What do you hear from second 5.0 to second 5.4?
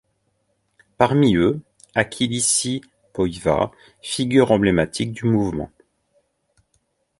du